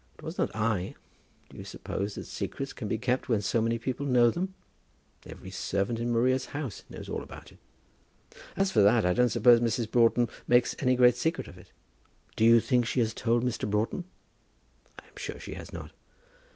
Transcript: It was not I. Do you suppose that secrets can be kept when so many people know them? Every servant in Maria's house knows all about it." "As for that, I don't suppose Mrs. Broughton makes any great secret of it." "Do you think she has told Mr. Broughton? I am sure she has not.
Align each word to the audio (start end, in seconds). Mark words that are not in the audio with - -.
It 0.17 0.23
was 0.23 0.39
not 0.39 0.55
I. 0.55 0.95
Do 1.51 1.57
you 1.59 1.63
suppose 1.63 2.15
that 2.15 2.25
secrets 2.25 2.73
can 2.73 2.87
be 2.87 2.97
kept 2.97 3.29
when 3.29 3.43
so 3.43 3.61
many 3.61 3.77
people 3.77 4.03
know 4.03 4.31
them? 4.31 4.55
Every 5.27 5.51
servant 5.51 5.99
in 5.99 6.09
Maria's 6.11 6.45
house 6.57 6.83
knows 6.89 7.07
all 7.07 7.21
about 7.21 7.51
it." 7.51 7.59
"As 8.55 8.71
for 8.71 8.81
that, 8.81 9.05
I 9.05 9.13
don't 9.13 9.29
suppose 9.29 9.59
Mrs. 9.59 9.91
Broughton 9.91 10.27
makes 10.47 10.75
any 10.79 10.95
great 10.95 11.17
secret 11.17 11.47
of 11.47 11.59
it." 11.59 11.71
"Do 12.35 12.43
you 12.43 12.59
think 12.59 12.87
she 12.87 12.99
has 13.01 13.13
told 13.13 13.43
Mr. 13.43 13.69
Broughton? 13.69 14.05
I 14.99 15.05
am 15.05 15.17
sure 15.17 15.39
she 15.39 15.53
has 15.53 15.71
not. 15.71 15.91